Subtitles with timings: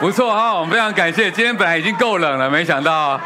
[0.00, 1.30] 不错哈，我们非常感谢。
[1.30, 3.20] 今天本来已经够冷了，没想到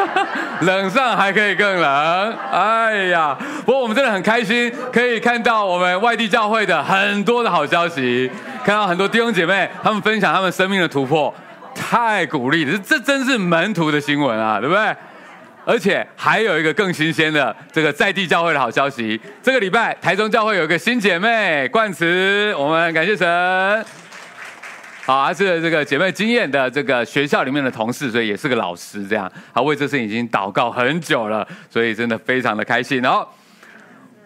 [0.62, 2.34] 冷上还可以更冷。
[2.50, 8.30] 哎呀，不过我们真的很开心，可以看到我们外地教会的很多的好消息，
[8.64, 11.32] 看到很多弟兄姐妹他们分享他们生命的突破，
[11.74, 12.80] 太鼓励了。
[12.82, 14.96] 这真是门徒的新闻啊，对不对？
[15.66, 23.84] 而且还有一个更新鲜的这个在地教会的好消息，这个礼拜台中教会有一个新姐妹冠慈，我们感谢神。
[25.06, 33.02] 好，还是这个姐妹经验的这个学校里面的同事，所以也是个老师，这样，好，为这事已经祷告很久了，所以真的非常的开心。
[33.02, 33.28] 然后，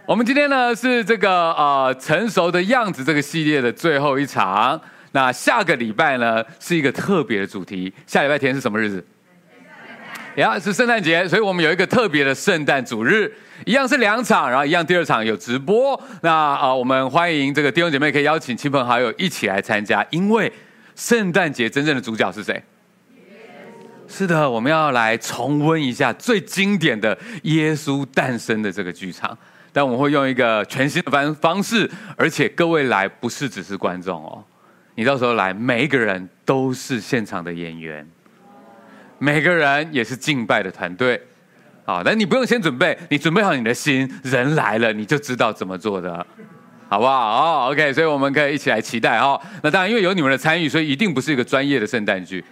[0.06, 9.04] 我们今天呢是这个呃成熟的样子这个系列的最后一场，那下个礼拜呢是一个特别的主题，下礼拜天是什么日子？
[10.36, 13.28] 呀，是圣诞节，所以我们有一个特别的圣诞主日，
[13.64, 16.00] 一样是两场，然后一样第二场有直播。
[16.22, 20.52] 那啊，我们欢迎这个弟兄姐妹可以邀请亲朋好友一起来参加，因为。
[20.98, 22.60] 圣诞节真正的主角是谁？
[24.08, 29.38] 是的，我们要来重温一下最经典的耶稣诞生的这个剧场，
[29.72, 34.44] 但我们会用一个全新的方方式，而且各位来不是只是观众哦，
[34.96, 38.04] 你到时候来，每一个人都是现场的演员，
[39.18, 41.22] 每个人也是敬拜的团队，
[41.84, 46.26] 好，但你不用先准备，你准备好你的心，人来了你就知道怎么做的。
[46.88, 47.12] 好不好？
[47.12, 49.38] 哦，OK，所以我们可以一起来期待哈。
[49.62, 52.42] 那当然，因为有你们的参与，所以一定不是一个专业的圣诞剧。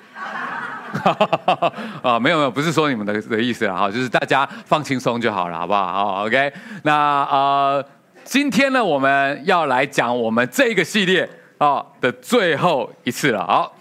[2.02, 5.92] 啊， 没有没有，不是说你们的的意思了哈，就是大家放轻松就好了，好不好？
[5.92, 6.52] 好，OK。
[6.82, 7.84] 那呃，
[8.24, 13.44] 今天呢，我们要来讲我们这个系列啊的最后一次了。
[13.46, 13.74] 好，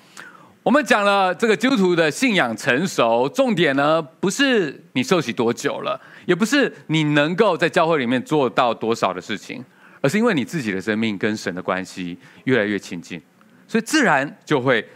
[0.64, 9.64] 我们讲了这个基督徒的信仰成熟，重点呢不是你受洗多久了，也不是你能够在教会里面做到多少的事情。
[10.06, 13.20] 而是因为你自己的生命跟神的关系越来越亲近，
[13.68, 14.88] 所以自然就会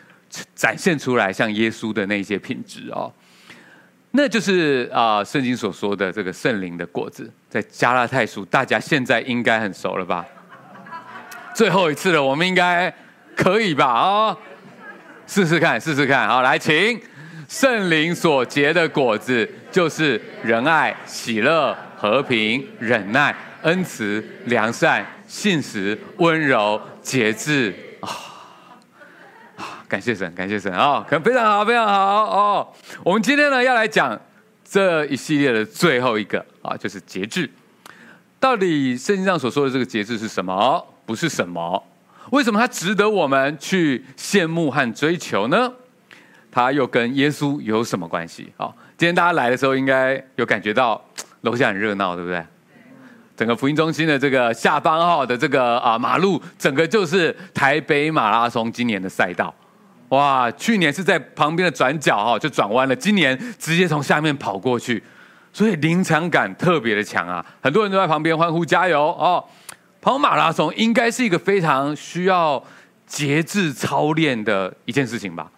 [0.53, 3.11] 展现出来像耶稣的那些品质哦。
[4.11, 10.23] 那就是啊，圣经所说的这个圣灵的果子，在加拉太书，大家现在应该很熟了吧？
[11.55, 12.93] 最后一次了，我们应该
[13.35, 13.87] 可以吧？
[13.87, 14.37] 啊，
[15.25, 16.27] 试试看，试试看。
[16.27, 17.01] 好，来，请
[17.47, 23.35] 圣灵所结的果子，就是仁爱、喜乐、和平、忍耐。
[23.63, 28.09] 恩慈、良善、信实、温柔、节制啊
[29.57, 29.63] 啊！
[29.87, 31.05] 感谢神，感谢神啊！
[31.07, 32.67] 可能非常好，非常好哦。
[33.03, 34.19] 我们今天呢要来讲
[34.63, 37.49] 这一系列的最后一个啊，就是节制。
[38.39, 40.85] 到底圣经上所说的这个节制是什么？
[41.05, 41.83] 不是什么？
[42.31, 45.73] 为什么它值得我们去羡慕和追求呢？
[46.51, 48.53] 它又跟耶稣有什么关系？
[48.55, 51.03] 好，今天大家来的时候应该有感觉到
[51.41, 52.43] 楼下很热闹，对不对？
[53.39, 59.55] 整个福音中心的这个下方号的这个啊马路，整个就是台北马拉松今年的赛道，
[60.09, 60.51] 哇！
[60.51, 65.01] 去年是在旁边的转角哈就转弯了，今年直接从下面跑过去，
[65.53, 67.45] 所以临场感特别的强啊！
[67.61, 69.41] 很多人都在旁边欢呼加油哦！
[70.01, 72.61] 跑马拉松应该是一个非常需要
[73.07, 75.49] 节制操练的一件事情吧？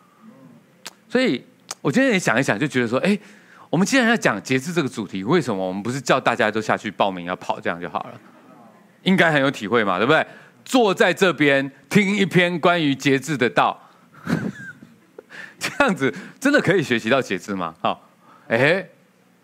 [1.10, 1.44] 所以
[1.82, 3.18] 我今天也想一想，就觉得说，哎。
[3.72, 8.20] 我们既然要讲节制这个主题，为什么我们不是叫大家都下去报名要跑这样就好了？
[9.04, 10.28] 应该很有体会嘛，对不对？
[10.66, 13.90] 坐在这边听一篇关于节制的道，
[15.58, 17.74] 这样子真的可以学习到节制吗？
[17.82, 18.10] 好，
[18.50, 18.86] 哎，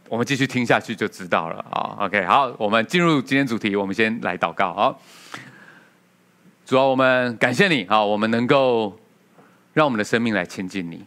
[0.10, 2.06] 我们继续听下去就知道了啊。
[2.06, 4.74] OK，好，我们进入今天主题，我们先来祷告。
[4.74, 5.02] 好，
[6.66, 9.00] 主啊，我们感谢你，好，我们能够
[9.74, 11.06] 让我们的生命来亲近你。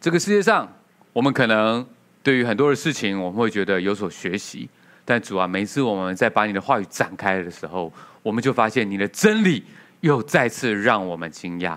[0.00, 0.68] 这个世界上，
[1.12, 1.86] 我们可能。
[2.24, 4.66] 对于很多的事情，我们会觉得有所学习，
[5.04, 7.92] 但主啊，每次我们在把你的话语展开的时候，
[8.22, 9.62] 我们就发现你的真理
[10.00, 11.76] 又再次让我们惊讶。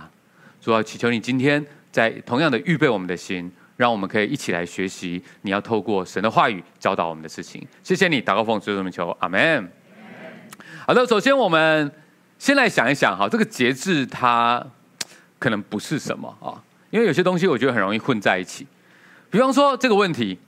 [0.62, 7.68] 主啊，祈求你今天在同样的预备我们的心，让我们可以一起来学习你要透过神的话语教导我们的事情。
[7.84, 9.70] 谢谢你，祷告奉主这么求，阿门。
[10.86, 11.92] 好的，首先我们
[12.40, 14.66] 先来想一想哈，这个节制它
[15.38, 18.66] 可能不是什么啊，因为有些东西我觉得很容易混在一起。
[19.30, 20.40] 比方说这个问题，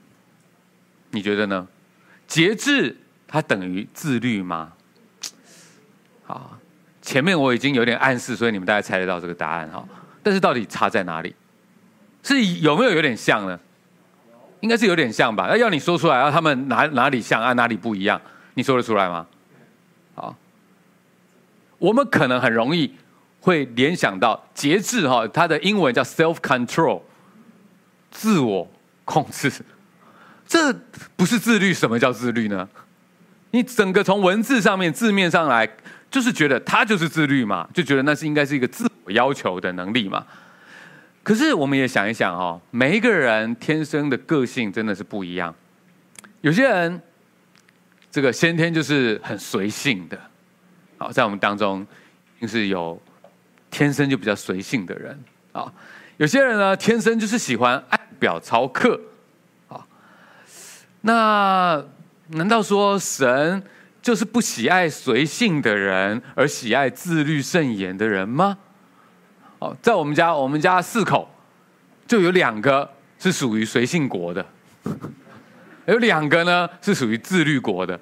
[1.10, 1.66] 你觉得呢？
[2.26, 2.96] 节制
[3.26, 4.72] 它等于自律吗？
[6.24, 6.56] 好，
[7.02, 9.84] 前面我已经有点暗示，所以你们大概猜得到这个答案哈。
[10.22, 11.34] 但是到底差在哪里？
[12.22, 13.58] 是有没有有点像呢？
[14.60, 15.46] 应该是有点像吧。
[15.48, 18.20] 那要你说出来，要他们哪哪里像啊，哪里不一样？
[18.54, 19.26] 你说得出来吗？
[20.14, 20.36] 好，
[21.78, 22.94] 我们可能很容易
[23.40, 27.02] 会联想到节制哈，它的英文叫 self control。
[28.10, 28.70] 自我
[29.04, 29.52] 控制，
[30.46, 30.72] 这
[31.16, 31.72] 不是自律。
[31.72, 32.68] 什么叫自律呢？
[33.52, 35.68] 你整个从文字上面、字面上来，
[36.10, 40.24] 就是觉得他就是自律嘛，就觉得那是应该是一个自我要求的能力嘛。
[41.22, 45.54] 可是我们也想一想哦，每一个人天生的个性真的是不一样。
[46.40, 47.00] 有些人
[48.10, 50.18] 这个先天就是很随性的，
[50.96, 51.86] 好，在我们当中，
[52.40, 53.00] 就是有
[53.70, 55.18] 天生就比较随性的人
[55.52, 55.72] 啊。
[56.20, 59.00] 有些人呢，天生就是喜欢爱表操课
[59.68, 59.86] 啊。
[61.00, 61.82] 那
[62.26, 63.62] 难道说神
[64.02, 68.58] 就是不喜爱随性的人，而喜爱自律慎言的人吗？
[69.60, 71.26] 哦，在我们家，我们家四口
[72.06, 72.86] 就有两个
[73.18, 74.44] 是属于随性国的，
[75.86, 77.98] 有两个呢是属于自律国的。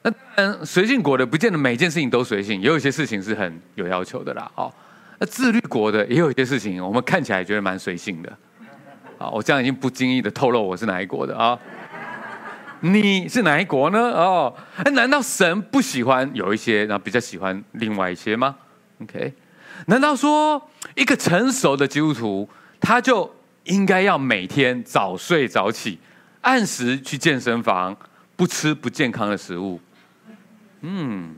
[0.00, 4.50] 那当然，随性国的不见得每件事情都随性，也有一些事情是很有要求的啦。
[4.54, 4.72] 哦，
[5.24, 8.30] 自律国的也有一些事情，我们看起来觉得蛮随性的。
[9.18, 11.58] 啊，我这样已经不经意的透露我是哪一国的啊？
[12.80, 13.98] 你是哪一国呢？
[13.98, 14.54] 哦，
[14.92, 18.56] 难道神不喜欢有一些，然后比较喜欢另外一些吗
[19.00, 19.32] ？OK。
[19.86, 22.48] 难道说一个成熟的基督徒，
[22.80, 23.32] 他就
[23.64, 25.98] 应该要每天早睡早起，
[26.42, 27.96] 按时去健身房，
[28.36, 29.80] 不吃不健康的食物？
[30.82, 31.34] 嗯，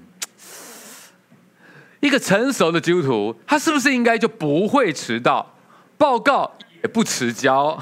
[2.07, 5.55] 一个成熟的基督徒，他是不是应该就不会迟到，
[5.99, 7.77] 报告也不迟交，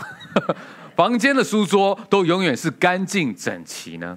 [0.97, 4.17] 房间的书桌都永远是干净整齐呢？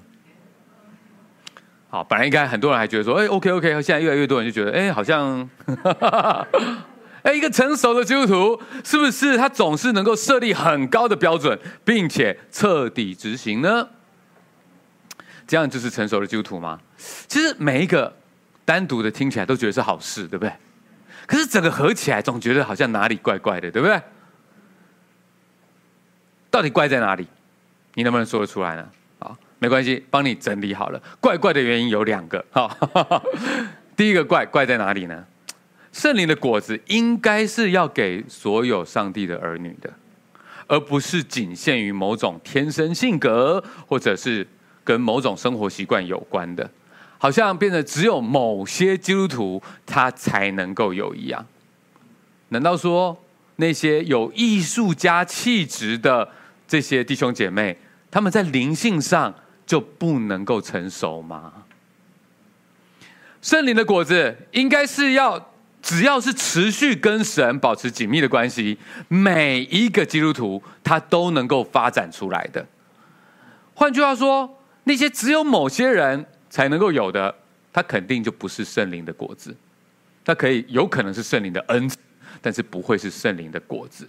[1.90, 5.48] 好，本来应该很多人还觉得说，哎，OK OK，现在越来越多人就觉得，哎，好像，
[7.22, 13.88] 哎，一个成熟的基督徒，是不是他总是能够设立很高的标准，并且彻底执行呢？
[15.46, 16.78] 这样就是成熟的基督徒吗？
[17.26, 18.14] 其实每一个
[18.68, 20.52] 单独的听起来都觉得是好事，对不对？
[21.26, 23.98] 可是整个合起来，总觉得好像哪里怪怪的，对不对？
[26.50, 27.26] 到底怪在哪里？
[27.94, 28.86] 你能不能说得出来呢？
[29.58, 31.02] 没关系，帮你整理好了。
[31.18, 32.76] 怪怪的原因有两个，哈，
[33.96, 35.24] 第一个怪怪在哪里呢？
[35.90, 39.90] 圣灵的果子应该是要给所有上帝的儿女的，
[40.66, 44.46] 而不是仅限于某种天生性格，或者是
[44.84, 46.70] 跟某种生活习惯有关的，
[47.18, 51.44] 好像变得只有某些基督徒他才能够有一样。
[52.48, 53.20] 难道说
[53.56, 56.28] 那些有艺术家气质的
[56.66, 57.76] 这些弟兄姐妹，
[58.10, 59.34] 他们在灵性上，
[59.66, 61.52] 就不能够成熟吗？
[63.42, 65.50] 圣灵的果子应该是要，
[65.82, 68.78] 只要是持续跟神保持紧密的关系，
[69.08, 72.66] 每一个基督徒他都能够发展出来的。
[73.74, 76.26] 换句话说，那些只有某些人
[76.58, 77.32] 才能够有的，
[77.72, 79.54] 他肯定就不是圣灵的果子。
[80.24, 81.96] 他可以有可能是圣灵的恩赐，
[82.42, 84.08] 但是不会是圣灵的果子。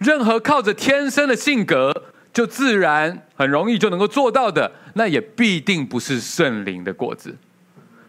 [0.00, 1.94] 任何靠着天生的性格，
[2.32, 7.36] 就自然很容易就能够做到的，那也必定不是圣灵的果子。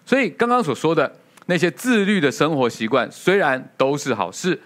[0.03, 4.59] 所以刚刚所说的那些自律的生活习惯，虽然都是好事，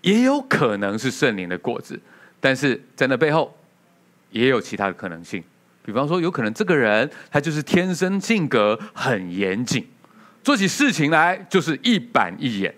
[0.00, 2.00] 也有可能是圣灵的果子。
[2.40, 3.54] 但是在那背后，
[4.30, 5.44] 也有其他的可能性。
[5.84, 9.86] 比方说，有可能这个人他就是天生性格很严谨，
[10.42, 12.74] 做起事情来就是一板一眼。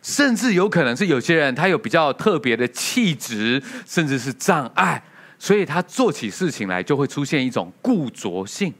[0.00, 5.02] 甚至有可能是有些人他有比较特别的气质，甚至是障碍。
[5.40, 8.74] 所以他做起事情来就会出现一种固着性，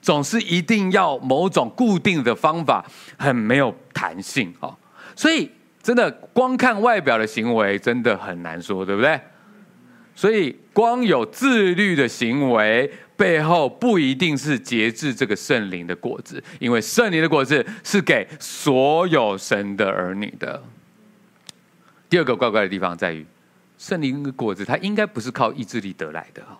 [0.00, 2.82] 总是一定要某种固定的方法，
[3.18, 4.74] 很没有弹性哦。
[5.14, 5.50] 所以
[5.82, 9.20] 真的光看外表的行为真的很难说，对不对？
[10.20, 20.62] 所以光有自律的行为背后不一定是节制这个圣灵的果子，因为圣灵的果子是给所有神的儿女的。
[22.10, 23.24] 第二个怪怪的地方在于。
[23.78, 26.54] 圣灵的果子，它应该不是靠意志力得来的哈。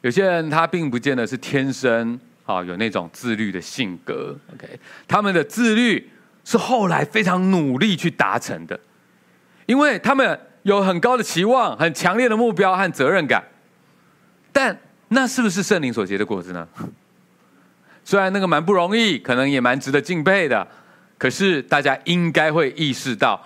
[0.00, 4.66] 有些人他并不见得是天生啊有那种自律的性格，OK，
[5.06, 6.08] 他们的自律
[6.42, 8.80] 是后来非常努力去达成的，
[9.66, 13.44] 因为他们有很高的期望、很强烈的目标和责任感。
[14.52, 16.68] 但那是不是圣灵所结的果子呢？
[18.04, 20.66] 虽然那个蛮不容易，可能也蛮值得敬佩的，
[21.18, 23.40] 可是大家应该会意识到。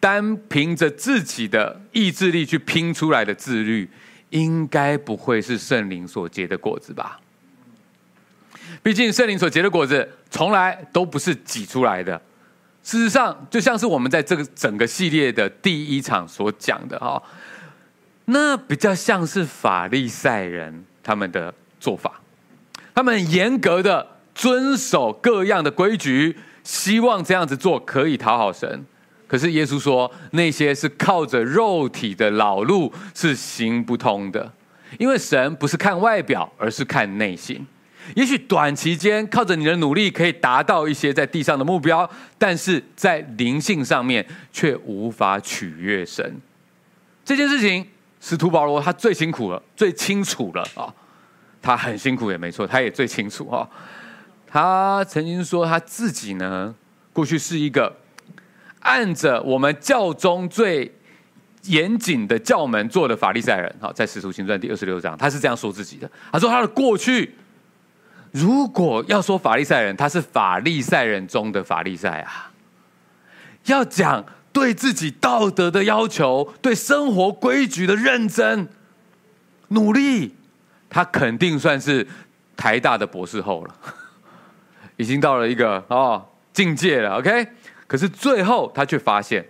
[0.00, 3.86] 单凭着自己的意志力去拼出来的自律，
[4.30, 7.20] 应该不会是圣灵所结的果子吧？
[8.82, 12.18] 毕竟圣灵所结的果子从来都不是挤出来的。
[12.90, 17.22] 事实上，就像是我们在这个整个系列的第一场所讲的哈，
[18.24, 22.20] 那比较像是法利赛人他们的做法，
[22.92, 24.04] 他们严格的
[24.34, 28.84] 遵守各样的规矩，希望这样子做可以讨好神。
[29.28, 34.52] 可是耶稣说，那些是靠着肉体的老路是行不通的，
[34.98, 37.64] 因为神不是看外表，而是看内心。
[38.14, 46.40] 也许短期间靠着你的努力可以达到一些在地上的目标，但是在灵性上面却无法取悦神。
[47.24, 47.86] 这件事情，
[48.20, 50.92] 使徒保罗他最辛苦了，最清楚了啊！
[51.62, 53.68] 他很辛苦也没错，他也最清楚啊。
[54.46, 56.74] 他曾经说他自己呢，
[57.12, 57.94] 过去是一个
[58.80, 60.92] 按着我们教中最
[61.64, 63.72] 严谨的教门做的法利赛人。
[63.78, 66.10] 好，在使徒行传第二十六章，他是这样说自己的。
[66.32, 67.34] 他说他的过去，
[68.32, 72.50] 如果要说法利赛人，他是法利赛人中的法利赛啊。
[73.66, 78.68] 要讲对自己道德的要求，对生活规矩的认真
[79.68, 80.34] 努力，
[80.88, 82.06] 他肯定算是
[82.56, 83.74] 台大的博士后了。
[84.96, 87.48] 已经到了一个哦境界了，OK。
[87.86, 89.44] 可是最后他却发现，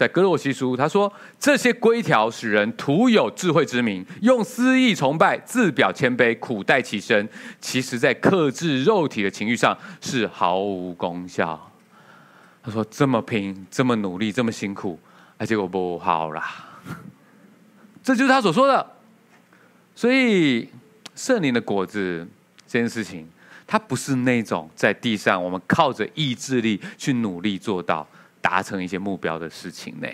[0.00, 7.28] 在哥罗西书他说，这些规条使人徒有智慧之名，用私意崇拜，自表谦卑，苦待其身，
[7.60, 11.70] 其实在克制肉体的情欲上是毫无功效。
[12.62, 14.98] 他说这么拼，这么努力，这么辛苦，
[15.36, 16.50] 哎，结果不好啦。
[18.02, 18.86] 这就是他所说的。
[19.94, 20.66] 所以
[21.14, 22.26] 圣灵的果子
[22.66, 23.28] 这件事情。
[23.66, 28.04] 它不是那种在地上我们靠着意志力去努力做到
[28.40, 30.08] 达成一些目标的事情呢。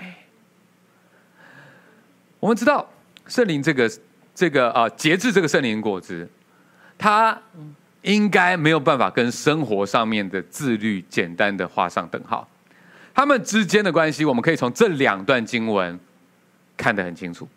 [2.38, 2.88] 我们知道
[3.26, 3.90] 圣灵这个
[4.34, 6.28] 这个啊节制这个圣灵果子，
[6.98, 7.36] 它
[8.02, 12.48] 应该没有办法跟生活上面的自律简单的画上等号。
[13.14, 15.98] 他们之间的关系，我们可以从这两段经文
[16.76, 17.48] 看得很清楚。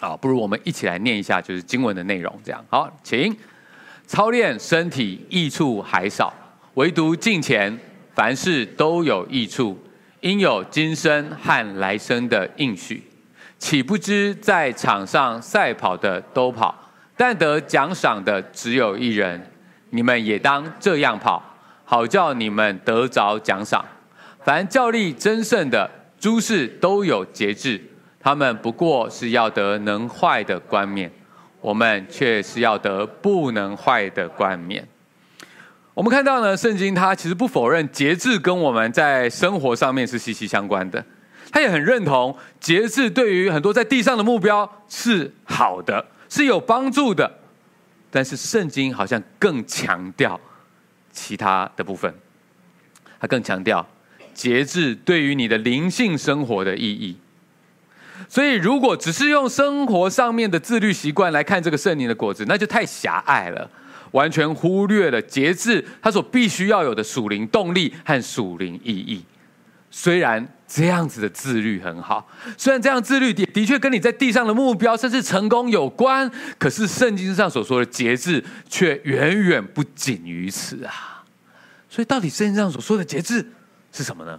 [0.00, 2.40] 啊，不如我们一起来念一下，就是经文的内容。
[2.44, 3.36] 这样好，请。
[4.06, 6.32] 操练身体益处还少，
[6.74, 7.78] 唯独敬虔，
[8.18, 9.78] 凡事都有益处，
[10.22, 13.00] 因有今生和来生的应许。
[13.58, 16.74] 岂不知在场上赛跑的都跑，
[17.16, 19.40] 但得奖赏的只有一人。
[19.90, 21.40] 你们也当这样跑，
[21.84, 23.84] 好叫你们得着奖赏。
[24.42, 27.80] 凡教力争胜的，诸事都有节制，
[28.18, 31.08] 他们不过是要得能坏的冠冕。
[31.60, 34.84] 我们却是要得不能坏的冠冕。
[35.98, 41.04] 我们看到呢，圣经它其实不否认节制跟我们在生活上面是息息相关的，
[41.50, 47.40] 他也很认同节制对于很多在地上的目标是好的，是有帮助的。
[48.12, 50.40] 但是圣经好像更强调
[51.10, 52.14] 其他的部分，
[53.18, 53.84] 它更强调
[54.32, 57.16] 节制对于你的灵性生活的意义。
[58.28, 63.68] 所以，如果只是用生活上面的自律习惯来看这个圣灵的果子，那就太狭隘了，
[64.12, 69.24] 完全忽略了节制它所必须要有的属灵动力和属灵意义。
[69.90, 81.24] 虽然这样子的自律很好，虽然这样自律的的确跟你在地上的目标甚至成功有关，可是圣经上所说的节制却远远不仅于此啊！
[81.88, 83.46] 所以，到底圣经上所说的节制
[83.92, 84.38] 是什么呢？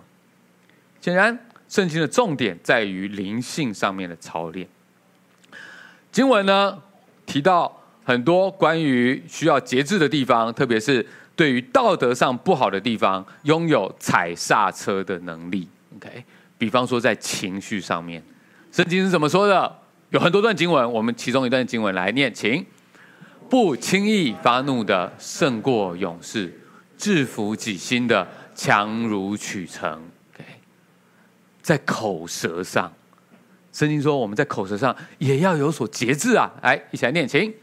[1.02, 1.38] 显然。
[1.68, 4.68] 圣经的重点在于灵性上面的操练。
[6.12, 6.82] 经文呢，
[7.28, 7.79] 提到
[8.10, 15.70] 很多关于需要节制的地方，特别是对于道德上不好的地方，拥有踩刹车的能力。
[15.96, 16.24] OK，
[16.58, 18.20] 比方说在情绪上面，
[18.72, 19.76] 圣经是怎么说的？
[20.10, 22.66] 有很多段经文，我们其中一段经文来念，请：
[23.48, 26.60] 不轻易发怒的胜过勇士，
[26.98, 30.02] 制服己心的强如取成。
[31.62, 32.92] 在口舌上，
[33.72, 36.52] 圣经说我们在口舌上也要有所节制啊！
[36.64, 37.54] 来，一起来念，请：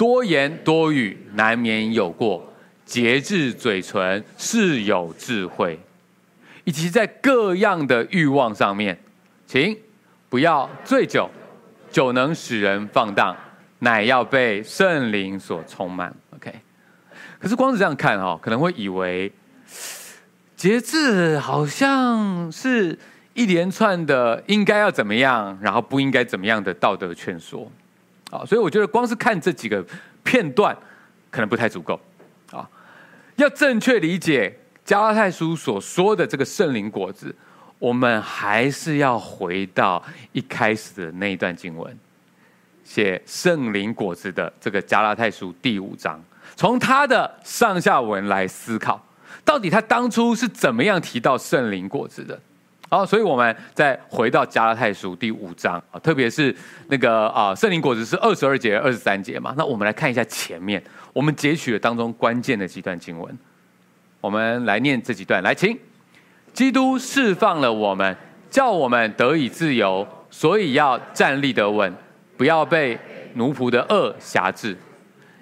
[0.00, 2.50] 多言多语难免有过，
[2.86, 5.78] 节制嘴唇是有智慧。
[6.64, 8.98] 以及在各样的欲望上面，
[9.46, 9.76] 请
[10.30, 11.28] 不要醉酒，
[11.90, 13.36] 酒能使人放荡，
[13.80, 16.10] 乃要被圣灵所充满。
[16.34, 16.50] OK，
[17.38, 19.30] 可是光是这样看哦，可能会以为
[20.56, 22.98] 节制好像是。
[23.32, 27.70] 一连串的应该要怎么样，然后不应该怎么样的道德劝说，
[28.30, 29.84] 啊，所以我觉得光是看这几个
[30.22, 30.76] 片段，
[31.30, 32.00] 可能不太足够，
[32.52, 32.68] 啊，
[33.36, 37.34] 要正确理解加拉太书所说的这个圣灵果子，
[37.78, 41.98] 我们还是要回到一开始的那一段经文，
[42.84, 46.22] 写圣灵果子的这个加拉太书第五章，
[46.54, 49.04] 从他的上下文来思考，
[49.44, 52.40] 到底他当初是怎么样提到圣灵果子的。
[52.92, 56.52] 好，所以我们再回到加拉太书第五章啊，特别是
[56.88, 59.54] 那个啊，圣灵果子是二十二节、二十三节嘛。
[59.56, 60.82] 那我们来看一下前面，
[61.12, 63.38] 我们截取了当中关键的几段经文，
[64.20, 65.40] 我们来念这几段。
[65.40, 65.78] 来，请，
[66.52, 68.16] 基督释放了我们，
[68.50, 71.94] 叫我们得以自由，所以要站立得稳，
[72.36, 72.98] 不要被
[73.34, 74.76] 奴仆的恶挟制。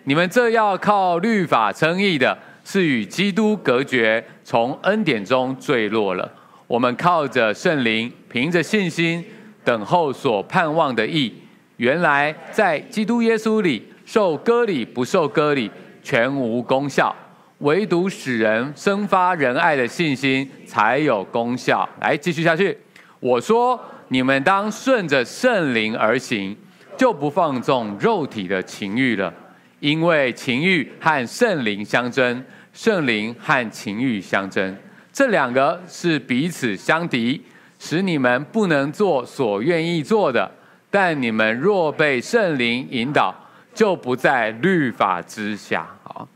[0.05, 6.31] 你们这要靠律法称义的，是与基督隔绝，从恩典中坠落了。
[6.69, 9.25] 我们靠着圣灵，凭着信心，
[9.65, 11.33] 等候所盼望的意。
[11.79, 15.71] 原来在基督耶稣里，受割礼不受割礼，
[16.03, 17.15] 全无功效，
[17.61, 21.89] 唯独使人生发仁爱的信心才有功效。
[22.03, 22.77] 来，继续下去。
[23.19, 26.55] 我说，你们当顺着圣灵而行，
[26.99, 29.33] 就不放纵肉体的情欲了，
[29.81, 32.45] 因为情欲和圣灵相争。
[32.75, 34.77] 圣灵和情欲相争，
[35.19, 37.43] 这两个是彼此相敌，
[37.81, 40.49] 使你们不能做所愿意做的。
[40.93, 43.35] 但你们若被圣灵引导，
[43.75, 45.85] 就不在律法之下。
[46.05, 46.29] 好，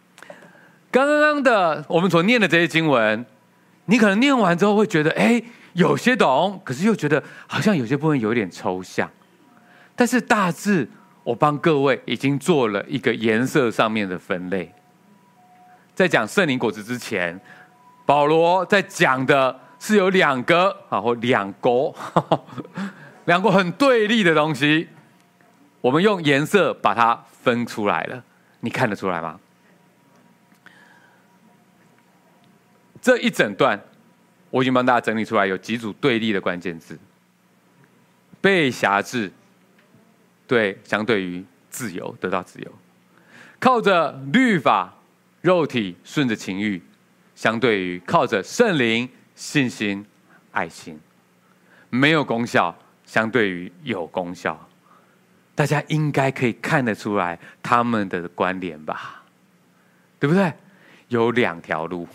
[0.91, 3.25] 刚刚的我们所念的这些经文，
[3.85, 5.41] 你可能念完之后会觉得，哎，
[5.75, 9.09] 有些懂，可是又觉得好像有些部分有点抽象。
[9.95, 10.89] 但是大致，
[11.23, 14.73] 我帮各位已经做了一个颜色上面的分类。
[15.95, 17.39] 在讲圣灵果子之前，
[18.05, 21.95] 保罗在讲的是有两个啊，或两个，
[23.27, 24.89] 两国很对立的东西。
[25.81, 28.23] 我们用颜色把它分出来了，
[28.61, 29.39] 你看得出来吗？
[33.01, 33.81] 这一整段
[34.51, 36.99] 我已经帮大家整理出来，有几组对立的关键字：
[38.41, 39.33] 被辖制，
[40.47, 42.73] 对，相对于自由，得到自由，
[43.59, 44.95] 靠着律法。
[45.41, 46.81] 肉体顺着情欲，
[47.43, 50.07] 相对于靠着圣灵、信心、
[50.53, 50.97] 爱心，
[51.91, 52.73] 没有功效；
[53.05, 54.69] 相对于有功效，
[55.53, 59.25] 大家应该可以看得出来他们的关联吧？
[60.21, 60.53] 对不对？
[61.09, 62.07] 有两条路，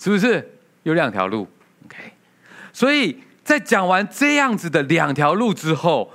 [0.00, 0.52] 是不是？
[0.82, 1.46] 有两条路
[1.84, 1.98] ，OK。
[2.72, 6.12] 所以在讲完这样子的两条路之后，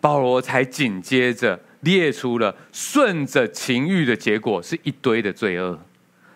[0.00, 1.60] 保罗才紧接着。
[1.82, 5.76] 列出了顺着情欲的结果是一堆的罪恶，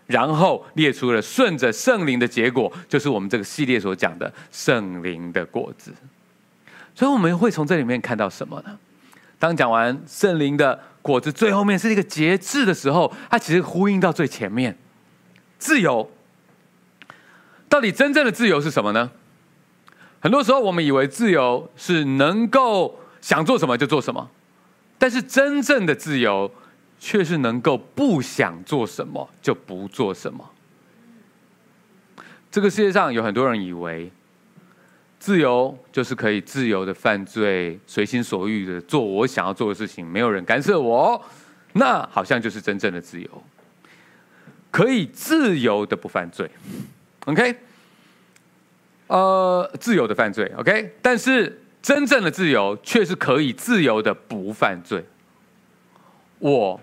[0.06, 5.92] 然后列出了顺着圣灵的结果，就是我们这个系列所讲的圣灵的果子。
[6.94, 8.78] 所以我们会从这里面看到什么呢？
[9.38, 14.76] 当讲完圣灵的果子最后面是一个节制的时候，它其实呼应到最前面，
[15.58, 16.10] 自由。
[17.68, 19.10] 到底真正的自由是什么呢？
[20.20, 24.30] 很多时候我们以为自由是能够想做什么就做什么。
[24.98, 26.50] 但是真正的自由，
[26.98, 30.50] 却是能够不想做什么就不做什么。
[32.50, 34.10] 这个世界上有很多人以为，
[35.18, 41.24] 自由就是可以自由的犯罪，随心所欲的做我想要做的事情，没有人干涉我，
[41.72, 43.42] 那好像就是真正的自由，
[44.70, 46.50] 可以自由的不犯罪。
[47.26, 47.56] OK，
[49.06, 50.52] 呃，自由的犯罪。
[50.56, 51.62] OK，但是。
[51.82, 55.04] 真正的自由却是可以自由的不犯罪。
[56.40, 56.80] 我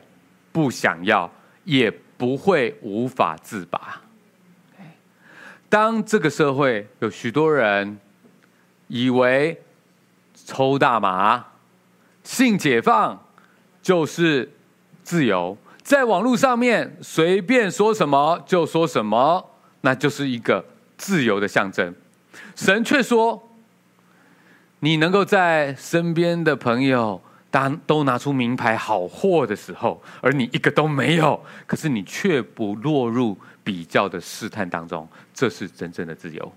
[0.53, 1.29] 不想要，
[1.65, 4.01] 也不会无法自拔。
[5.67, 7.99] 当这个社会有许多人
[8.87, 9.61] 以为
[10.45, 11.43] 抽大麻、
[12.23, 13.21] 性解放
[13.81, 14.49] 就是
[15.03, 19.49] 自由，在网络上面随便说什么就说什么，
[19.81, 20.63] 那就是一个
[20.95, 21.93] 自由的象征。
[22.55, 23.49] 神却说。
[24.79, 27.21] 你能够在身边的朋友
[27.53, 36.51] 当都拿出名牌好货的时候，而你一个都没有，可是你却不落入比较的试探当中，这是真正的自由。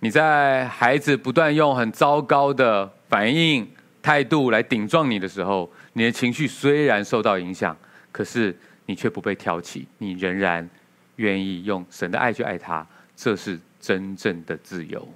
[0.00, 3.66] 你在孩子不断用很糟糕的反应
[4.02, 7.74] 态度来顶撞你的时候，你的情绪虽然受到影响，
[8.12, 10.68] 可是你却不被挑起，你仍然
[11.16, 15.08] 愿意用神的爱去爱他，这是真正的自由。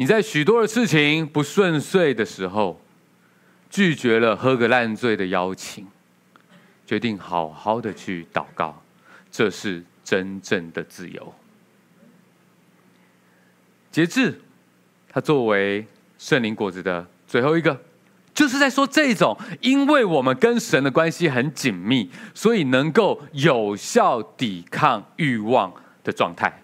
[0.00, 2.80] 你在许多的事情不顺遂的时候，
[3.68, 5.86] 拒绝了喝个烂醉的邀请，
[6.86, 8.82] 决定好好的去祷告，
[9.30, 11.34] 这是真正的自由。
[13.90, 14.40] 节制，
[15.10, 15.86] 它作为
[16.16, 17.78] 圣灵果子的最后一个，
[18.32, 25.70] 就是在说这种，因为我们跟神的关系很紧密，所以能够有效抵抗欲望
[26.02, 26.62] 的状态。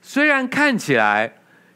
[0.00, 1.34] 虽然看起来。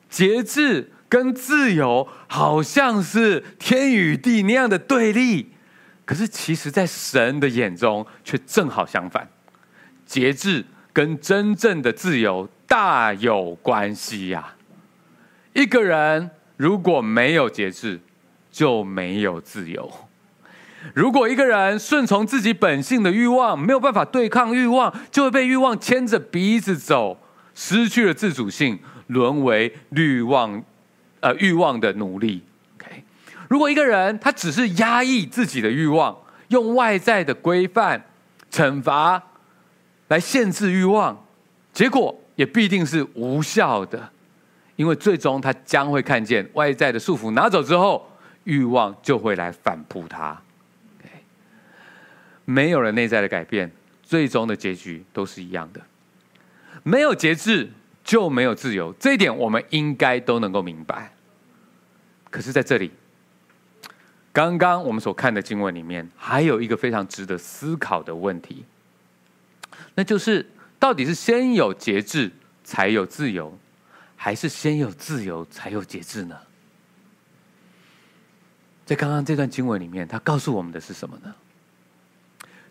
[0.08, 5.52] 节制跟自由好像是天与地那样的对立，
[6.04, 9.28] 可是其实，在神的眼中却正好相反。
[10.04, 14.54] 节制跟真正的自由大有关系呀。
[15.52, 18.00] 一个人如果没有节制，
[18.50, 19.90] 就没有自由。
[20.94, 27.20] 如果一个人顺从自己本性的欲望，没有办法对抗欲望，就会被欲望牵着鼻子走，
[27.54, 28.78] 失去了自主性。
[29.08, 30.62] 沦为欲望，
[31.20, 32.42] 呃，欲望的奴隶。
[32.76, 33.04] OK，
[33.48, 36.16] 如果一个人他只是压抑自己的欲望，
[36.48, 38.04] 用外在的规范、
[38.50, 39.22] 惩罚
[40.08, 41.24] 来限制欲望，
[41.72, 44.10] 结果也必定是无效的，
[44.76, 48.10] 因为最终他将会看见外在的束缚拿走之后，
[48.44, 50.40] 欲望就会来反扑他。
[52.48, 53.68] 没有了内在的改变，
[54.04, 55.80] 最终的结局都是一样的。
[56.84, 57.68] 没有节制
[58.06, 61.12] 就没有自由，这一点我们应该都能够明白。
[62.30, 62.92] 可是，在这里。
[64.32, 68.64] 刚刚我们所看的经文里面，还有一个非常值得思考的问题，
[69.94, 70.46] 那就是
[70.78, 72.30] 到底是先有节制
[72.62, 73.58] 才有自由，
[74.14, 76.36] 还是先有自由才有节制呢？
[78.84, 81.34] 在刚刚这段经文里面，他告诉我们的是什么呢？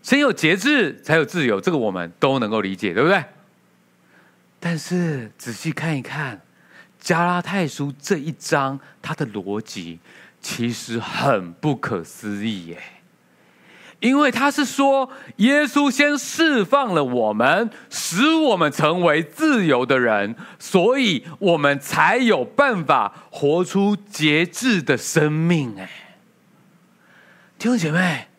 [0.04, 3.21] 先有节制才有自由，这个我们都能够理解，对不对？
[4.67, 6.41] 但是仔细看一看，
[6.99, 9.99] 加拉太书这一章，它的逻辑。
[10.41, 12.82] 其实很不可思议耶，
[13.99, 25.75] 因为他是说，耶稣先释放了我们，使我们成为自由的人，所以我们才有办法活出节制的生命。
[25.78, 25.88] 哎，
[27.60, 28.30] 弟兄姐妹，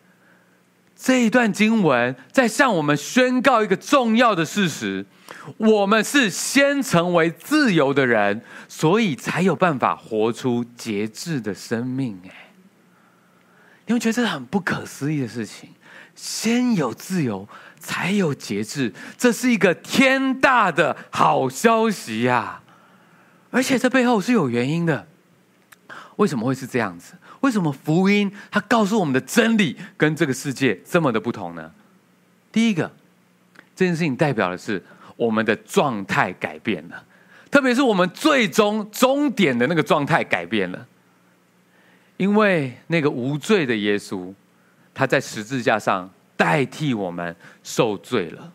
[0.93, 5.05] 这一段经文在向我们宣告一个重要的事实。
[5.55, 12.19] 我们是先成为自由的人，所以才有办法活出节制的生命。
[12.25, 12.51] 哎，
[13.85, 15.69] 你们觉得这是很不可思议的事情？
[16.15, 17.47] 先有自由，
[17.79, 22.61] 才有节制，这是一个天大的好消息呀！
[23.49, 25.07] 而且这背后是有原因的。
[26.17, 27.13] 为什么会是这样子？
[27.39, 31.71] 为什么福音它告诉我们的真理跟这个世界这么的不同呢？
[32.51, 32.91] 第一个，
[33.75, 34.83] 这件事情代表的是。
[35.17, 37.03] 我们的状态改变了，
[37.49, 40.87] 特别是我们最终终点的那个状态改变了，
[42.17, 44.31] 因为那个无罪的耶稣，
[44.93, 48.53] 他在十字架上代替我们受罪了，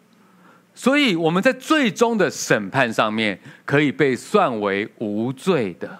[0.72, 5.98] 所以我们在最终的审判上面可以被算为无罪的，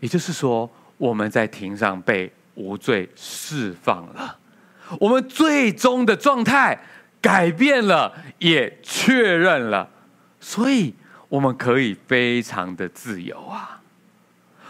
[0.00, 4.36] 也就是说，我们在庭上被无罪释放了，
[4.98, 6.76] 我们最终的状态。
[7.20, 9.88] 改变了，也确认了，
[10.40, 10.94] 所以
[11.28, 13.82] 我们可以非常的自由啊！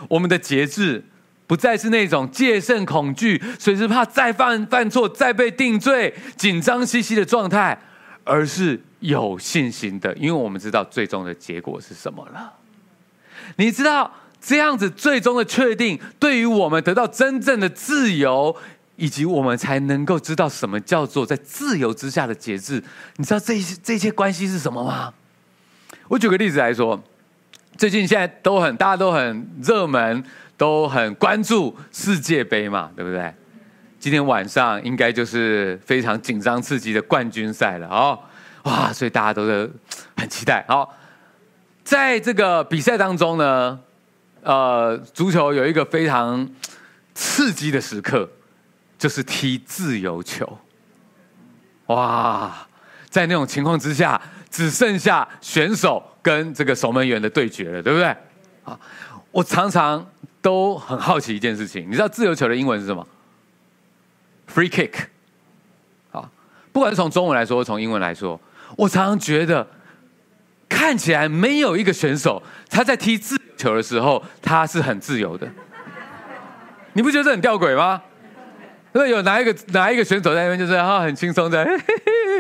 [0.09, 1.05] 我们的节制
[1.47, 7.79] 不再是那种戒慎恐惧、随时怕再犯犯错、再被定罪、紧张兮兮的状态，
[8.25, 12.55] 而是有信心的，因为我们知道最终的结果是什么了。
[13.57, 18.57] 你知道这样子最终的确定，对于我们得到真正的自由。
[19.01, 22.85] 以及我们才能够知道什么叫做在自由之下的节制。
[23.17, 25.15] 你知道这些这些关系是什么吗？
[26.07, 27.03] 我举个例子来说，
[27.79, 30.23] 最近现在都很大家都很热门，
[30.59, 33.33] 都很关注世界杯嘛，对不对？
[33.99, 38.19] 今天晚上应该就是非常紧张刺激的冠军赛了哦，
[38.65, 38.93] 哇！
[38.93, 39.71] 所以大家都是
[40.15, 40.63] 很期待。
[40.69, 40.95] 好，
[41.83, 43.81] 在这个比赛当中呢，
[44.43, 46.47] 呃，足球有一个非常
[47.15, 48.29] 刺激的时刻。
[49.01, 50.59] 就是踢自由球，
[51.87, 52.55] 哇！
[53.09, 58.07] 在那种情况之下，只剩下选手跟这个守门员的对决了，对不对？
[58.63, 58.79] 啊，
[59.33, 60.07] 我常常
[60.43, 63.09] 都很好奇一件事情，你知道自由球的英文是什么
[64.53, 64.93] ？Free kick。
[66.13, 66.31] 啊，
[66.71, 68.39] 不管是从中文来说，从英文来说，
[68.77, 69.67] 我常常觉得
[70.69, 75.51] 看起来没有一个选手他在踢自由球的时候他是很自由的，
[76.93, 78.03] 你不觉得这很吊诡吗？
[78.93, 81.65] 那有哪一个哪一个选手在那边就是啊很轻松的，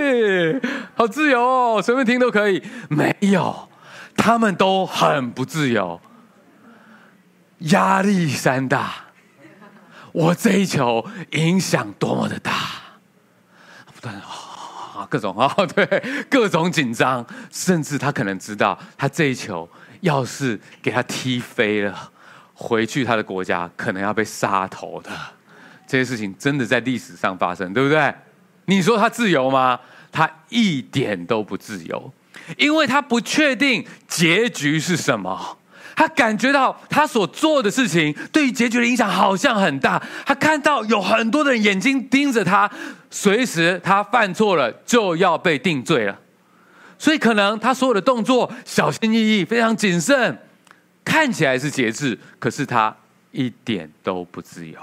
[0.95, 2.63] 好自由哦，随便听都可以。
[2.89, 3.69] 没有，
[4.17, 6.01] 他们都很不自由，
[7.59, 8.93] 压力山大。
[10.13, 12.53] 我这一球影响多么的大，
[13.95, 19.69] 不断啊各种 啊对各种紧张，甚至他可能知道他这一球
[20.01, 22.11] 要是给他踢飞了，
[22.55, 25.11] 回去他的国家可能要被杀头的。
[25.91, 28.15] 这些事情真的在历史上发生，对不对？
[28.67, 29.81] 你说他自由吗？
[30.13, 32.13] 他一点都不自由，
[32.57, 35.59] 因为他不确定结局是什么。
[35.97, 40.01] 他感觉到他所做的事情对于结局的影响好像很大。
[40.25, 42.71] 他看到有很多的人眼睛盯着他，
[43.11, 46.17] 随时他犯错了就要被定罪了。
[46.99, 50.39] 所以可能他所有的动作小心翼翼，非常谨慎，
[51.05, 52.95] 看起来是节制，可是他
[53.33, 54.79] 一点都不自由。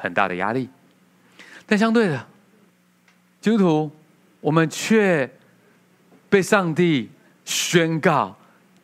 [0.00, 0.68] 很大的压力，
[1.66, 2.26] 但相对的，
[3.40, 3.90] 基督徒，
[4.40, 5.30] 我们却
[6.28, 7.10] 被上帝
[7.44, 8.34] 宣告，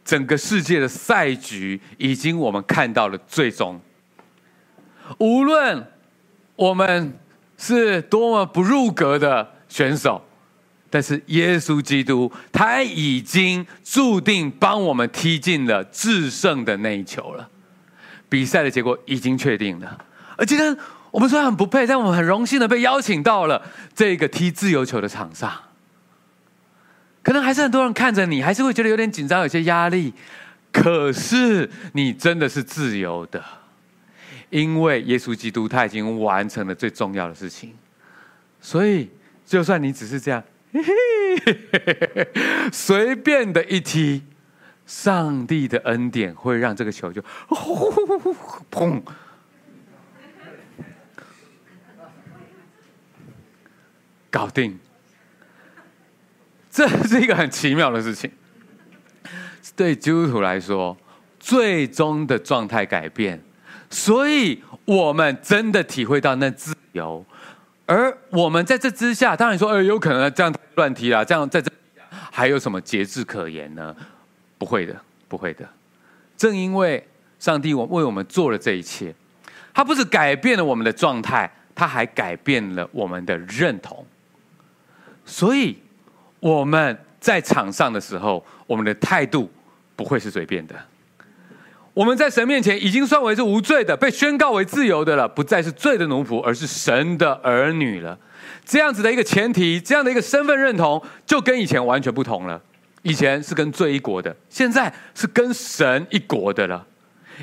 [0.04, 3.80] 整个世界的赛局已经我们看到了最终。
[5.18, 5.86] 无论
[6.54, 7.18] 我们
[7.56, 10.22] 是多么不入格的选手，
[10.90, 17.48] 但是耶稣基督他已经注定帮我们踢进了制胜的那一球了。
[18.28, 20.04] 比赛的结果已经确定了，
[20.36, 20.76] 而今天
[21.16, 23.62] 我们虽然很不配，但我们很荣幸的被邀请到了
[23.94, 25.50] 这个踢自由球的场上。
[27.22, 30.12] 可能还是很多人看着你，还是会觉得有点紧张，有些压力。
[30.70, 33.42] 可是你真的是自由的，
[34.50, 37.72] 因为耶稣基督他已经完成了最重要的事情。
[38.60, 39.08] 所以，
[39.46, 42.28] 就算你只是这样，嘿嘿，
[42.70, 44.22] 随便的一踢。
[44.84, 47.20] 上帝的恩典会让这个球就
[48.70, 49.02] 砰，
[54.36, 54.78] 搞定。
[56.70, 58.30] 这是一个很奇妙的事情。
[59.74, 60.94] 对基督徒来说，
[61.40, 63.42] 最终的状态改变，
[63.88, 67.24] 所以我们真的体会到那自由。
[67.86, 71.72] 而我们在这之下，当然说，呃，有可能这样乱踢啊，这样在这
[72.30, 73.96] 还有什么节制可言呢？
[74.58, 74.94] 不会的，
[75.28, 75.66] 不会的。
[76.36, 77.06] 正因为
[77.38, 79.14] 上帝我为我们做了这一切，
[79.72, 84.04] 他不是改变了我们的状态，他还改变了我们的认同。
[85.26, 85.76] 所以
[86.40, 89.50] 我们在场上的时候，我们的态度
[89.94, 90.74] 不会是随便的。
[91.92, 98.18] 我们在神面前已经算为是无罪的，被宣告为自由的了，不再是罪的奴仆，而是神的儿女了。
[98.64, 102.60] 这样子的一个前提，这样的一个身份认同，就跟以前完全不同了。
[103.02, 106.86] 以前是跟罪一国的，现在是跟神一国的了。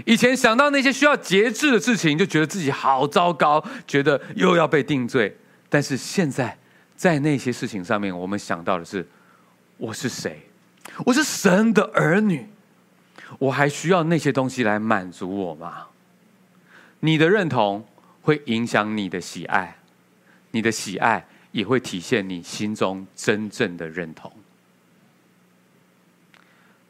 [0.05, 5.35] 以前想到那些需要节制的事情，就觉得自己好糟糕，觉得又要被定罪。
[5.69, 6.57] 但是现在，
[6.95, 9.05] 在那些事情上面，我们想到的是：
[9.77, 10.41] 我是谁？
[11.05, 12.47] 我是神的儿女，
[13.39, 15.87] 我还需要那些东西来满足我吗？
[16.99, 17.85] 你的认同
[18.21, 19.75] 会影响你的喜爱，
[20.51, 24.31] 你的喜爱也会体现你心中真正的认同。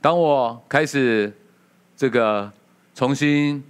[0.01, 1.31] 当我开始
[1.95, 2.51] 这个
[2.93, 3.63] 重新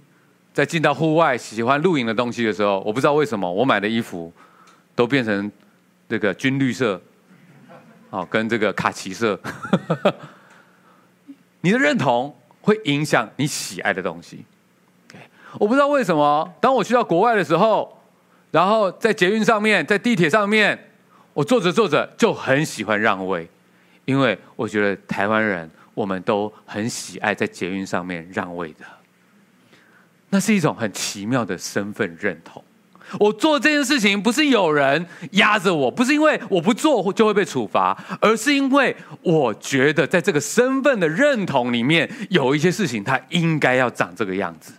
[0.52, 4.32] 再进到户外，喜欢露营的东西的时候，我不知道为什么我买的衣服
[4.94, 5.50] 都变成
[6.08, 7.00] 这个军绿色，
[8.10, 9.38] 哦，跟这个卡其色。
[11.62, 14.44] 你的认同会影响你喜爱的东西。
[15.58, 18.02] 我不知道为什么，当我去到国外的时候，
[18.50, 20.90] 然后在捷运上面，在地铁上面，
[21.32, 23.48] 我坐着坐着就很喜欢让位，
[24.04, 25.70] 因为我觉得台湾人。
[25.94, 28.84] 我们都很喜爱在捷运上面让位的，
[30.28, 32.60] 那是一种很奇妙的身份认同。
[33.18, 44.72] 我做这件事情不是有人压着我，不是因为我不做就会被处罚，而是因为我觉得在这个身份的认同里面，有一些事情它应该要长这个样子。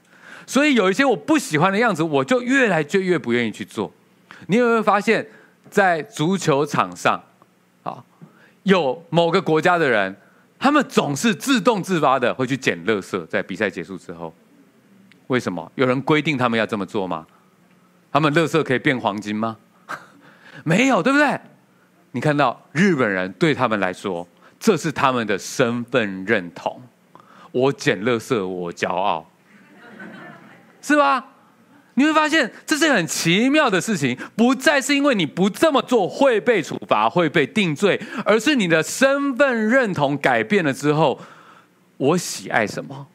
[0.47, 3.91] 所以有一些我不喜欢的样子，我就越来就越不愿意去做。
[4.47, 5.25] 你有没有发现，
[5.69, 7.19] 在足球场上，
[7.83, 8.03] 啊，
[8.63, 10.15] 有某个国家的人？
[10.57, 14.33] 他们总是自动自发的会去捡垃圾，在比赛结束之后，
[15.27, 15.71] 为什么？
[15.75, 17.25] 有人规定他们要这么做吗？
[18.15, 19.57] 他们垃圾可以变黄金吗？
[20.63, 21.37] 没有，对不对？
[22.11, 24.25] 你看到日本人对他们来说，
[24.57, 26.81] 这是他们的身份认同。
[27.51, 29.29] 我捡垃圾，我骄傲，
[30.81, 31.25] 是吧？
[31.95, 41.19] 你会发现这是很奇妙的事情，不再是因为你不这么做会被处罚、会被定罪，而是你的身份认同改变了之后，
[41.97, 43.07] 我喜爱什么，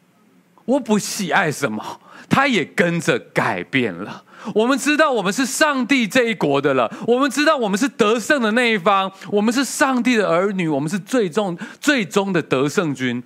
[0.67, 4.25] 我不喜爱什么，它也跟着改变了。
[4.55, 13.23] 我们知道我们是上帝这一国的了，我们知道我们是得胜的那一方，我们是上帝的儿女，我们是最终最终的得胜军。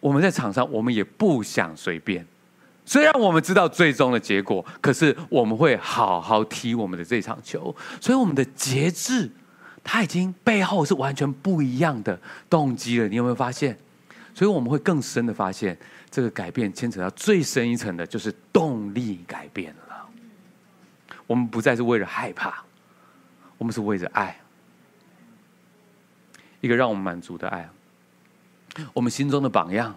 [0.00, 2.24] 我们在场上，我们也不想随便。
[2.84, 7.74] 虽然我们知道最终的结果，可是我们会好好踢我们的这场球。
[8.00, 9.30] 所以我们的节制，
[9.82, 12.18] 它已经背后是完全不一样的
[12.48, 13.08] 动机了。
[13.08, 13.76] 你有没有发现？
[14.34, 15.76] 所以我们会更深的发现，
[16.10, 19.87] 这个改变牵扯到最深一层的，就是动力改变了。
[21.28, 22.64] 我们不再是为了害怕，
[23.56, 24.36] 我们是为着爱，
[26.60, 27.68] 一个让我们满足的爱。
[28.92, 29.94] 我们心中的榜样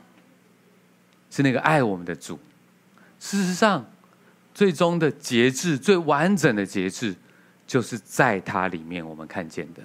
[1.29, 2.37] 是那个爱我们的主。
[3.19, 3.85] 事实上，
[4.53, 7.15] 最终的节制、最完整的节制，
[7.65, 9.81] 就是在他里面我们看见的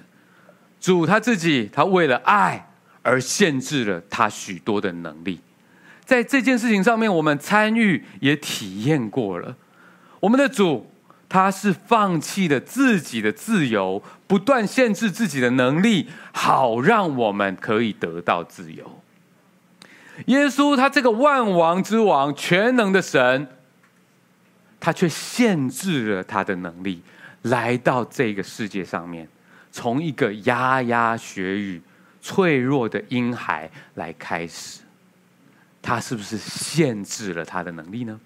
[0.79, 2.69] 主他自己，他为了爱
[3.01, 5.39] 而限制了他许多的能力。
[6.03, 9.55] 在这件事情上面，我们参与也体验过了。
[10.19, 10.89] 我们的主，
[11.29, 19.01] 他是放弃了自己的自由，不断限制自己的能力，好让我们可以得到自由。
[20.27, 23.47] 耶稣，他这个万王之王、全能的神，
[24.79, 27.01] 他却限制了他的能力，
[27.43, 29.27] 来到这个世界上面，
[29.71, 31.81] 从一个牙牙学语、
[32.21, 34.81] 脆弱的婴孩来开始。
[35.81, 38.19] 他是不是限制了他的能力呢？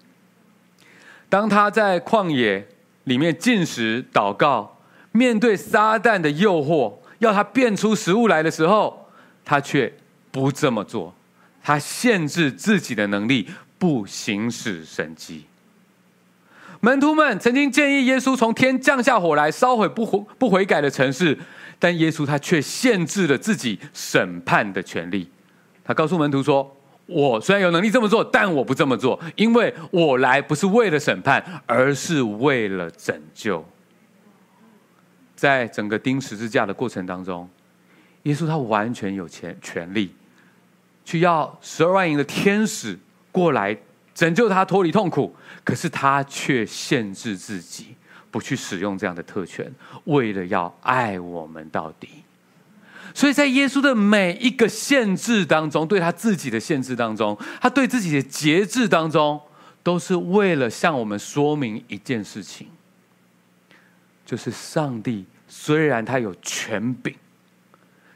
[1.28, 2.66] 当他在旷野
[3.04, 4.78] 里面进食祷告，
[5.12, 9.08] 面对撒旦的诱惑，要他变出食物来的时候，
[9.44, 9.92] 他却
[10.30, 11.14] 不这么做。
[11.62, 15.46] 他限制自己的能力，不行使神迹。
[16.80, 21.38] 门徒们曾经建议耶稣从天降下火来烧毁不悔不悔改的城市，
[21.78, 25.30] 但耶稣他却限制了自己审判的权利。
[25.84, 33.64] 他告诉门徒说：“我虽然有能力这么做，但我不这么做，因为我来不是为了审判，而是为了拯救。”
[35.36, 37.48] 在整个钉十字架的过程当中，
[38.22, 40.14] 耶稣他完全有权权利，
[41.04, 42.98] 去要十二万营的天使
[43.30, 43.76] 过来。
[44.14, 45.34] 拯救他脱离痛苦，
[45.64, 47.96] 可是他却限制自己，
[48.30, 52.21] 不去使用这样的特权，为了要爱我们到底。
[53.14, 59.40] 所以在耶稣的每一个限制当中，对他自己的限制当中，他对自己的节制当中，
[59.82, 62.68] 都是为了向我们说明一件事情，
[64.24, 67.14] 就是上帝虽然他有权柄。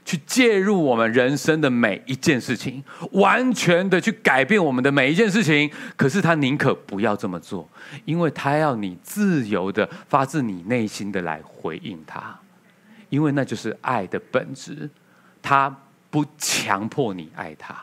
[0.09, 2.81] 去介入我们人生的每一件事情，
[3.11, 5.69] 完全的去改变我们的每一件事情。
[5.97, 7.69] 可是他宁可不要这么做，
[8.05, 12.39] 因为他要你自由的发自你内心的来回应他，
[13.17, 14.91] 因为那就是爱的本质。
[15.41, 15.75] 他
[16.11, 17.75] 不强迫你爱他。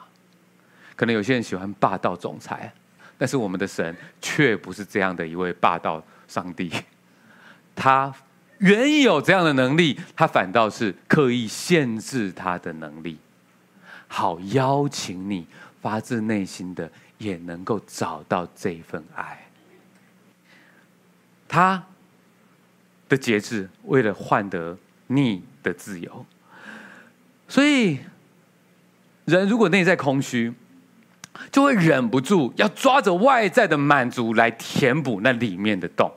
[0.96, 2.72] 可能有些人喜欢霸道总裁，
[3.18, 6.72] 但是我们的神却不是这样的一位霸道上帝，
[7.76, 8.14] 他。
[8.60, 13.18] 原有这样的能力，他反倒是刻意限制他的能力，
[14.08, 15.46] 好邀请你
[15.82, 19.46] 发自内心的也能够找到这份爱。
[21.46, 21.84] 他
[23.10, 26.26] 的节制，为了换得你的自由。
[27.48, 28.00] 所以，
[29.26, 30.54] 人如果内在空虚，
[31.52, 36.12] 就会忍不住要抓着外在的满足来填补那里面的洞。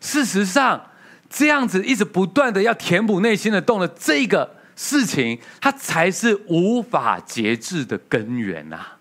[0.00, 0.80] 事实上，
[1.28, 8.96] 这样子一直不断的要填补内心的洞的这个事情，它才是无法节制的根源、啊！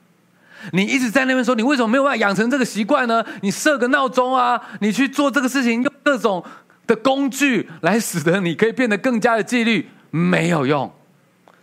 [0.74, 3.24] 你一直在那边说，你为什么没有办法养成这个习惯呢？
[3.42, 6.44] 你设个闹钟啊，你去做这个事情，用各种
[6.88, 10.92] 的工具来使得你可以变得更加的纪律，没有用。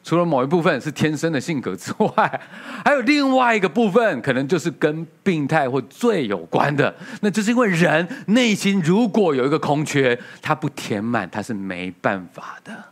[0.02, 2.40] 除了某一部分是天生的性格之外，
[2.84, 6.94] 还有另外一个部分，可能就是跟病态或罪有关的。
[7.22, 12.84] 那就是因为人内心如果有一个空缺，它不填满，它是没办法的。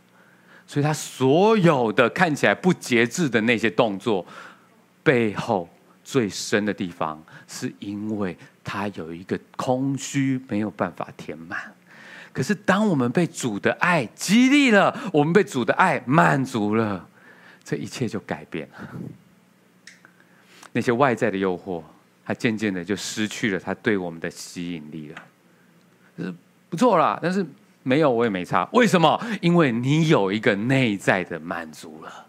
[0.65, 4.25] 所以他所有的看起来不节制的那些动作，
[5.03, 5.69] 背后
[6.03, 11.59] 最深的地方，是因为他有一个空虚，没有办法填满。
[12.33, 17.07] 可是，当我们被主的爱激励了，我们被主的爱满足了，
[17.63, 18.89] 这一切就改变了。
[20.71, 21.83] 那些外在的诱惑，
[22.25, 25.15] 它渐渐的就失去了它对我们的吸引力了。
[26.17, 26.33] 是
[26.69, 27.45] 不错啦，但是
[27.83, 28.67] 没有我也没差。
[28.73, 29.23] 为什么？
[29.39, 32.25] 因为你有一个内在的满足了。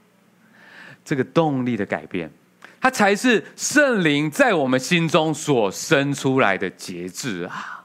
[1.03, 2.31] 这个动力的改变，
[2.79, 7.84] 它才是圣灵在我们心中所生出来的节制啊。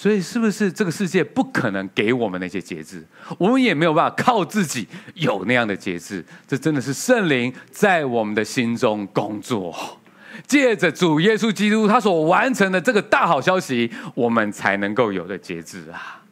[0.00, 3.06] 所以，是不是这个世界不可能给我们那些节制？
[3.36, 6.24] 我们也没有办法靠自己有那样的节制。
[6.48, 10.00] 这真的是圣灵在我们的心中工作，
[10.46, 16.22] 借着主耶稣基督他所完成的这个大好消息，我们才能够有的节制啊！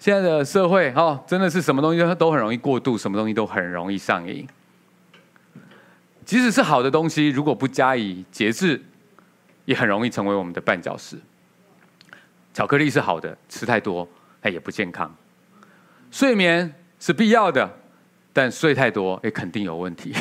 [0.00, 4.44] 现在的社会哦，真的是什么东西都很容易过度，什么东西都很容易上瘾。
[6.24, 8.82] 即使是好的东西，如果不加以节制，
[9.64, 11.16] 也很容易成为我们的绊脚石。
[12.54, 14.08] 巧克力是好的，吃太多
[14.40, 15.14] 它也不健康。
[16.10, 17.70] 睡眠是必要的，
[18.32, 20.14] 但睡太多也肯定有问题。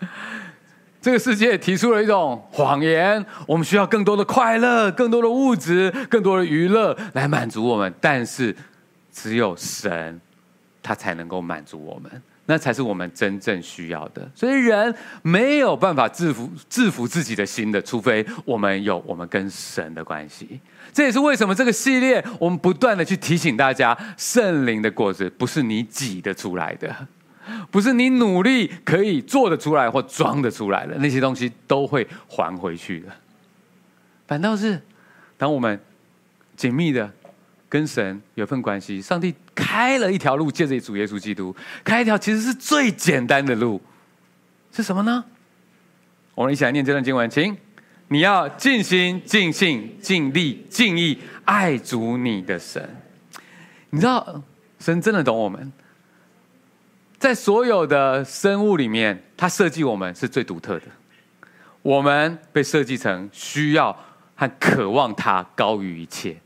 [1.00, 8.56] 这个世界提出了一种谎言：我们需要更多的快乐、更多的物质、更多的娱乐来满足我们，但是
[9.12, 10.20] 只有神，
[10.82, 12.22] 他才能够满足我们。
[12.46, 14.30] 那才是我们真正需要的。
[14.34, 20.60] 所以人没有办法制服制服自己的心的，除非我们有我们跟神的关系。
[20.92, 26.94] 这也是为什么这个系列我们不断的去提醒大家，圣灵的果子不是你挤得出来的，
[27.70, 33.08] 不是你努力可以做得出来或装得出来的，那些东西都会还回去的。
[34.28, 34.80] 反倒是
[35.36, 35.80] 当我们
[36.56, 37.10] 紧密的。
[37.74, 41.52] 跟神有份关系，上帝开了一条路，借着主耶稣基督
[41.82, 43.82] 开一条其实是最简单的路，
[44.70, 45.24] 是什么呢？
[46.36, 47.56] 我们一起来念这段经文，请
[48.06, 52.88] 你要尽心、尽性、尽力、尽意爱主你的神。
[53.90, 54.40] 你知道，
[54.78, 55.72] 神真的懂我们。
[57.18, 60.86] 在所有的生物里面，他设计我们是最独特的。
[61.82, 63.92] 我们被设计成需要
[64.36, 66.36] 和渴望他高于一切。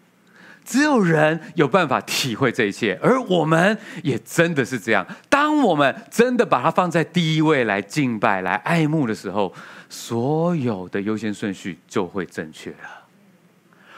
[0.69, 5.07] 只有人有办法体会这一切，而我们也真的是这样。
[5.31, 9.51] 当我们真的把它放在第一位来敬拜、来爱慕的时候，
[9.89, 13.07] 所有的优先顺序就会正确了。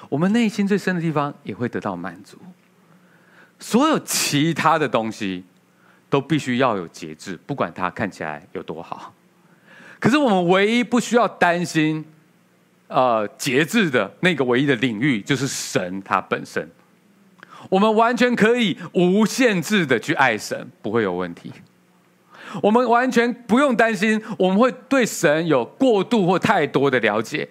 [0.09, 2.39] 我们内心最深的地方也会得到满足。
[3.59, 5.45] 所有其他的东西
[6.09, 9.13] 都必须要有节制，不管它看起来有多好。
[9.99, 12.05] 可是我们唯一不需要担心。
[12.91, 16.69] 呃，节制的那个唯一的领域就是神他本身，
[17.69, 21.53] 我们完全可以无限制的去爱神，不会有问题。
[22.61, 27.49] 我们完全不用担心我们会对神有过度或太多的了解，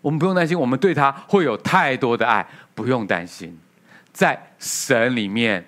[0.00, 3.56] 我们不用担心我们对他会有太多的爱，不用担心，
[4.12, 5.64] 在神里面，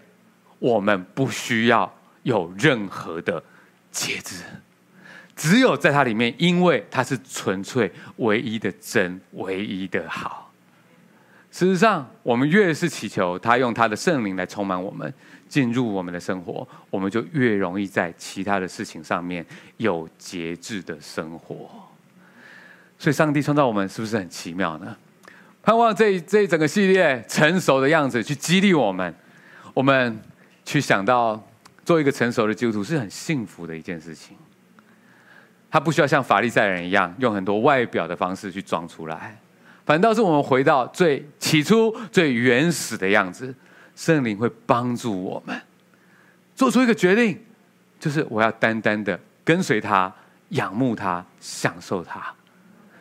[0.59, 1.95] 我们不需要
[2.25, 3.41] 有任何的
[3.93, 4.43] 节制。
[5.37, 10.53] 只有在它里面，因为它是纯粹唯一的真，唯一的好。
[11.51, 15.15] 事实上，我们越是祈求他用他的圣灵来充满我们，
[15.49, 21.71] 进入我们的生活，我们就越容易在其他的事情上面有节制的生活。
[22.99, 24.97] 所以，上帝创造我们是不是很奇妙呢？
[25.63, 29.15] 盼望这这一整个系列成熟的样子，去激励我们，
[29.73, 30.21] 我们
[30.65, 31.41] 去想到
[31.85, 34.37] 做一个成熟的基督徒是很幸福的一件事情。
[35.75, 39.37] 他不需要像法利赛人一样用很多外表的方式去装出来，
[39.85, 43.53] 反倒是我们回到最起初、最原始的样子，
[43.97, 45.61] 圣灵会帮助我们
[46.55, 47.37] 做出一个决定，
[47.99, 50.15] 就是我要单单的跟随他、
[50.51, 52.33] 仰慕他、享受他。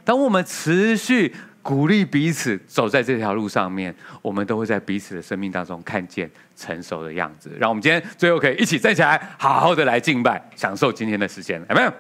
[0.03, 3.93] 当我们持续鼓励彼此走在这条路上面，
[4.23, 7.51] 我们都会在彼此的生命当中看见成熟的样子。
[7.59, 11.93] 让我们今天最后可以一起站起来，好好的来敬拜，享受今天的时间，有没有？